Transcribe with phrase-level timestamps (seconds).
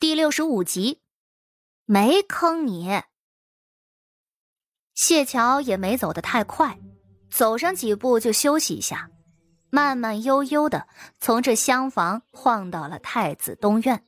[0.00, 1.00] 第六十五集，
[1.84, 3.02] 没坑你。
[4.94, 6.78] 谢桥也没走得太快，
[7.28, 9.10] 走上几步就休息一下，
[9.70, 10.86] 慢慢悠悠的
[11.18, 14.04] 从这厢房晃到了太子东院，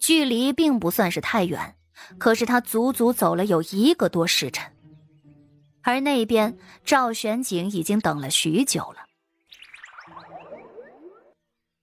[0.00, 1.76] 距离并不算是太远，
[2.18, 4.72] 可是他足足走了有一个多时辰。
[5.82, 9.06] 而那边赵玄景已经等了许久了。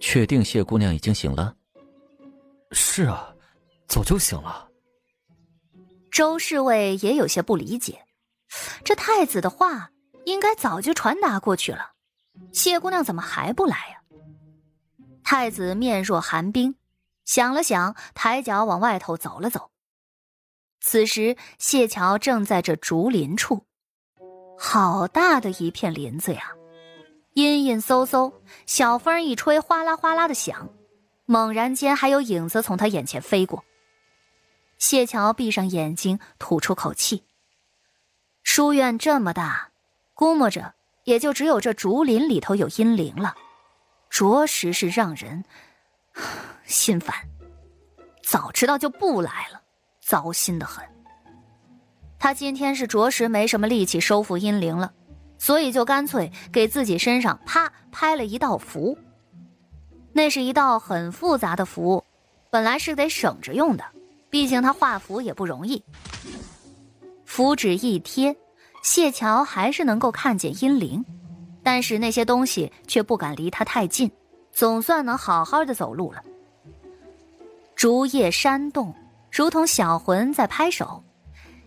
[0.00, 1.54] 确定谢姑娘已经醒了？
[2.72, 3.32] 是啊，
[3.86, 4.68] 早就醒了。
[6.10, 8.04] 周侍卫也有些不理解，
[8.84, 9.90] 这太子的话
[10.24, 11.92] 应该早就传达过去了，
[12.52, 14.02] 谢姑娘怎么还不来呀？
[15.24, 16.74] 太子面若寒冰，
[17.24, 19.70] 想了想，抬脚往外头走了走。
[20.80, 23.66] 此时谢桥正在这竹林处。
[24.58, 26.52] 好大的一片林子呀，
[27.34, 28.32] 阴阴飕飕，
[28.66, 30.68] 小风一吹，哗啦哗啦的响。
[31.24, 33.64] 猛然间，还有影子从他眼前飞过。
[34.78, 37.24] 谢桥闭上眼睛，吐出口气。
[38.42, 39.70] 书院这么大，
[40.14, 43.36] 估摸着也就只有这竹林里头有阴灵了，
[44.10, 45.44] 着实是让人
[46.66, 47.14] 心烦。
[48.24, 49.62] 早知道就不来了，
[50.00, 50.84] 糟心的很。
[52.18, 54.92] 他今天是着实没什么力气收服阴灵了，
[55.38, 58.98] 所以就干脆给自己身上啪拍了一道符。
[60.12, 62.04] 那是一道很复杂的符，
[62.50, 63.84] 本来是得省着用的，
[64.28, 65.82] 毕竟他画符也不容易。
[67.24, 68.36] 符纸一贴，
[68.82, 71.04] 谢桥还是能够看见阴灵，
[71.62, 74.10] 但是那些东西却不敢离他太近，
[74.52, 76.22] 总算能好好的走路了。
[77.74, 78.94] 竹叶扇动，
[79.30, 81.02] 如同小魂在拍手。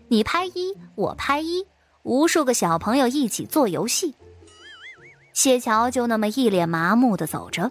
[0.08, 1.66] 你拍一，我拍一，
[2.04, 4.14] 无数个小朋友一起做游戏。
[5.32, 7.70] 谢桥就那么一脸麻木的走着，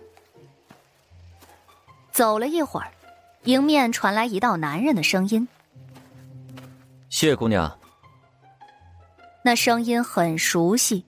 [2.15, 2.89] 走了一会儿，
[3.43, 5.45] 迎面传来一道男人的声音
[7.11, 7.77] ：“谢姑娘。”
[9.43, 11.05] 那声音很熟悉，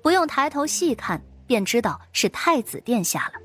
[0.00, 3.40] 不用抬头细看便知道是太子殿下了。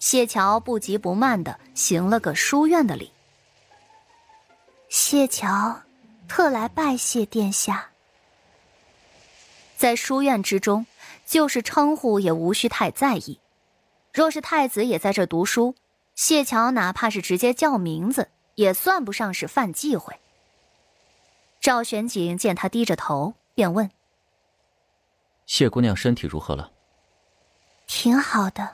[0.00, 3.12] 谢桥不急不慢的行了个书院的礼。
[4.88, 5.80] 谢桥。
[6.26, 7.88] 特来拜谢殿下。
[9.76, 10.84] 在书院之中，
[11.24, 13.38] 就是称呼也无需太在意。
[14.12, 15.74] 若是太子也在这读书，
[16.20, 20.14] 谢桥哪怕是直接叫名字，也算不上是犯忌讳。
[21.62, 23.90] 赵玄景见他低着头，便问
[25.46, 26.70] ：“谢姑娘身体如何了
[27.88, 28.68] ？”“挺好的。”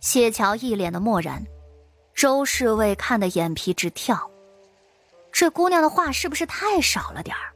[0.00, 1.42] 谢桥一脸的漠然，
[2.14, 4.30] 周侍卫看得眼皮直跳。
[5.32, 7.54] 这姑娘的话是不是太少了点儿？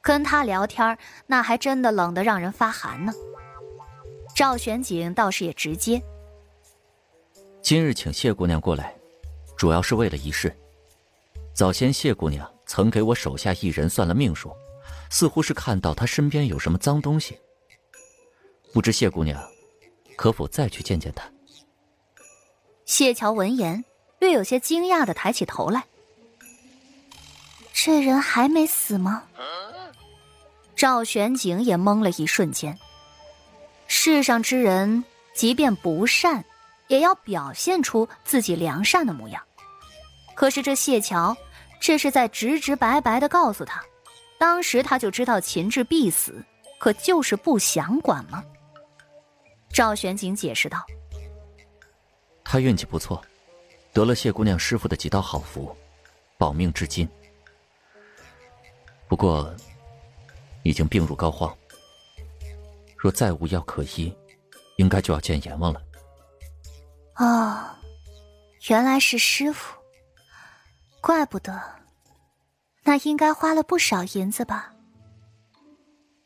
[0.00, 0.96] 跟她聊天
[1.26, 3.12] 那还真的冷得让人发寒呢。
[4.34, 6.02] 赵玄景倒是也直接。
[7.62, 8.94] 今日请谢姑娘过来，
[9.56, 10.54] 主要是为了一事。
[11.54, 14.52] 早先谢姑娘曾给我手下一人算了命数，
[15.10, 17.38] 似乎是看到他身边有什么脏东西。
[18.72, 19.40] 不知谢姑娘
[20.16, 21.30] 可否再去见见他？
[22.86, 23.84] 谢桥闻言，
[24.18, 25.84] 略有些惊讶的抬起头来。
[27.72, 29.24] 这人还没死吗？
[30.74, 32.76] 赵玄景也懵了一瞬间。
[33.86, 35.04] 世上之人，
[35.34, 36.44] 即便不善，
[36.90, 39.40] 也要表现出自己良善的模样。
[40.34, 41.36] 可是这谢桥，
[41.80, 43.80] 这是在直直白白的告诉他，
[44.38, 46.44] 当时他就知道秦志必死，
[46.80, 48.44] 可就是不想管吗？
[49.72, 50.84] 赵玄景解释道
[52.42, 53.22] ：“他运气不错，
[53.92, 55.74] 得了谢姑娘师傅的几道好符，
[56.36, 57.08] 保命至今。”
[59.06, 59.54] 不过，
[60.64, 61.54] 已经病入膏肓。
[62.96, 64.12] 若再无药可医，
[64.76, 65.80] 应该就要见阎王了。
[67.20, 67.76] 哦，
[68.70, 69.76] 原来是师傅，
[71.02, 71.60] 怪不得。
[72.82, 74.72] 那应该花了不少银子吧？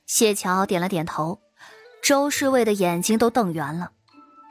[0.06, 1.36] 谢桥点了点头，
[2.00, 3.90] 周侍卫的眼睛都瞪圆了。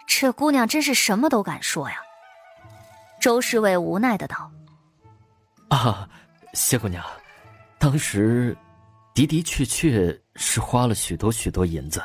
[0.05, 1.95] 这姑娘真是什么都敢说呀！
[3.21, 4.51] 周侍卫无奈的道
[5.71, 6.09] ：“啊，
[6.53, 7.01] 谢姑娘。”
[7.79, 8.55] 当时，
[9.13, 12.03] 的的确确是花了许多许多银子，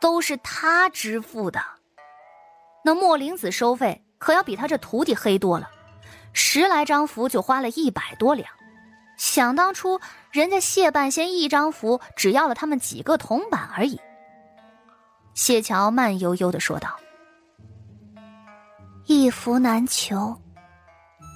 [0.00, 1.62] 都是他支付的。
[2.84, 5.68] 那莫灵子收费可要比他这徒弟黑多了，
[6.32, 8.48] 十来张符就花了一百多两。
[9.16, 9.98] 想当初，
[10.30, 13.98] 人家谢半仙一张符只要了他们几个铜板而已。
[15.34, 16.94] 谢桥慢悠悠的说道
[19.06, 20.36] ：“一符难求，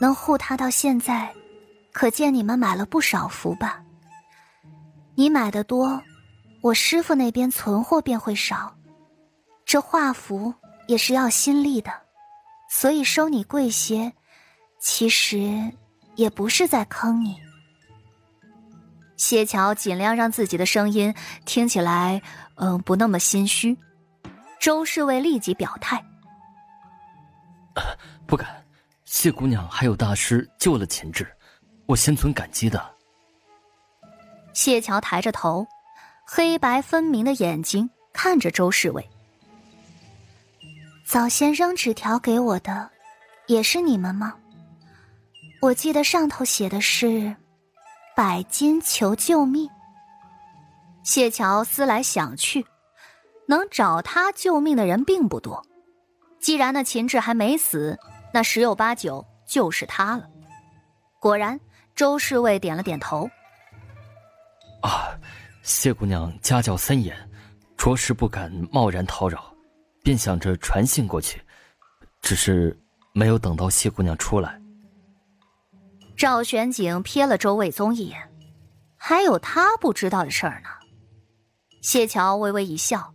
[0.01, 1.33] 能护他到现在。”
[1.91, 3.83] 可见你们买了不少符吧？
[5.17, 6.01] 你买的多，
[6.63, 8.73] 我师傅那边存货便会少。
[9.65, 10.55] 这画符
[10.89, 11.93] 也是要心力的。
[12.69, 14.13] 所以收你贵些，
[14.81, 15.73] 其实
[16.17, 17.41] 也不是在坑你。
[19.17, 21.15] 谢桥尽量让自己的声音
[21.45, 22.21] 听起来，
[22.57, 23.77] 嗯，不那么心虚。
[24.61, 26.05] 周侍卫立即表态
[28.27, 28.65] ：“不敢，
[29.05, 31.27] 谢姑娘还有大师救了秦志，
[31.87, 32.95] 我心存感激的。”
[34.53, 35.67] 谢桥抬着头，
[36.27, 39.09] 黑白分明的眼睛看着周侍卫。
[41.09, 42.91] 早先扔纸条给我的，
[43.47, 44.35] 也是你们吗？
[45.59, 47.35] 我记得上头写的是。
[48.15, 49.67] 百金求救命。
[51.03, 52.63] 谢桥思来想去，
[53.47, 55.65] 能找他救命的人并不多。
[56.41, 57.99] 既然那秦志还没死，
[58.35, 60.29] 那十有八九就是他了。
[61.19, 61.59] 果然，
[61.95, 63.27] 周侍卫点了点头。
[64.83, 65.17] 啊，
[65.63, 67.17] 谢姑娘家教森严，
[67.79, 69.51] 着实不敢贸然叨扰，
[70.03, 71.43] 便想着传信过去，
[72.23, 72.79] 只是
[73.13, 74.61] 没有等到谢姑娘出来。
[76.17, 78.33] 赵玄景瞥了周卫宗一眼，
[78.97, 80.69] 还有他不知道的事儿呢。
[81.81, 83.15] 谢桥微微一笑：“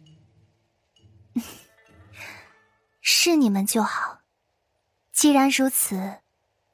[3.02, 4.20] 是你们就好。
[5.12, 6.20] 既然如此，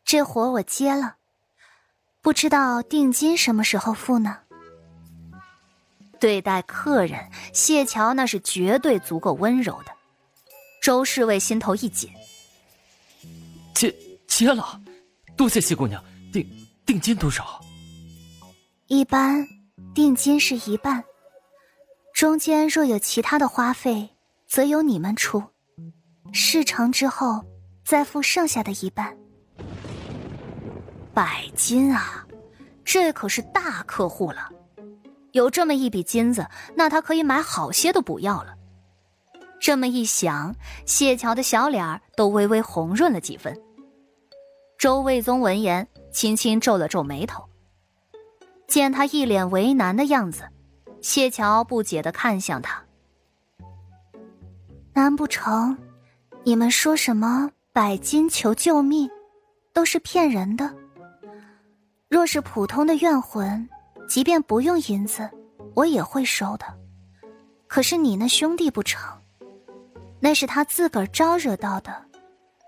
[0.05, 1.15] 这活我接了。
[2.21, 4.37] 不知道定金什么时候付呢？”
[6.19, 9.91] 对待客人，谢桥那是绝对足够温柔的。
[10.81, 12.09] 周侍卫心头一紧
[13.75, 13.93] ：“接
[14.27, 14.79] 接了，
[15.35, 16.47] 多谢谢姑娘。”定
[16.85, 17.59] 定金多少？
[18.87, 19.47] 一般
[19.95, 21.03] 定金是一半，
[22.13, 24.09] 中间若有其他的花费，
[24.47, 25.43] 则由你们出。
[26.31, 27.43] 事成之后
[27.83, 29.17] 再付剩下的一半。
[31.13, 32.25] 百金啊，
[32.85, 34.49] 这可是大客户了，
[35.31, 38.55] 有这么一笔金子，那他可以买好些的补药了。
[39.59, 43.55] 这么一想，谢桥的小脸儿都微微红润了几分。
[44.77, 45.87] 周卫宗闻言。
[46.11, 47.47] 轻轻皱了皱眉头，
[48.67, 50.41] 见他一脸为难的样子，
[51.01, 52.83] 谢桥不解的看向他。
[54.91, 55.77] 难不成
[56.43, 59.07] 你们说什么百金求救命，
[59.71, 60.73] 都是骗人的？
[62.09, 63.69] 若是普通的怨魂，
[64.07, 65.29] 即便不用银子，
[65.75, 66.65] 我也会收的。
[67.67, 69.18] 可是你那兄弟不成，
[70.19, 71.95] 那是他自个儿招惹到的，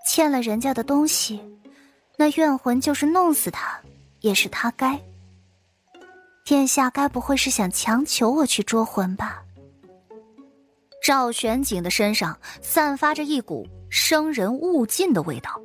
[0.06, 1.40] 欠了人家的东西。
[2.16, 3.78] 那怨魂就是弄死他，
[4.20, 5.00] 也是他该。
[6.44, 9.42] 殿下该不会是想强求我去捉魂吧？
[11.04, 15.60] 赵玄景的身上散发着一股生人勿近的味道。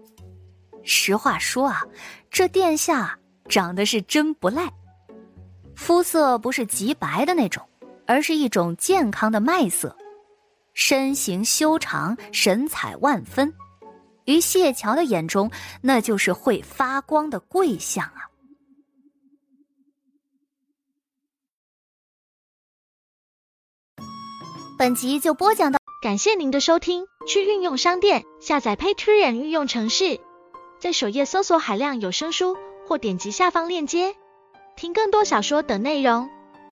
[0.83, 1.83] 实话说啊，
[2.30, 3.18] 这殿下
[3.48, 4.72] 长得是真不赖，
[5.75, 7.63] 肤色不是极白的那种，
[8.06, 9.95] 而是一种健康的麦色，
[10.80, 13.52] 身形修长，神采万分。
[14.26, 15.50] 于谢桥的眼中，
[15.82, 18.30] 那就是会发光的贵相啊！
[24.78, 27.08] 本集就播讲到，感谢您的收听。
[27.28, 30.20] 去运用商店下载 Patreon 运用城市，
[30.80, 32.56] 在首页搜索海量有声书，
[32.88, 34.16] 或点击下方链接
[34.76, 36.30] 听更多小说等内容。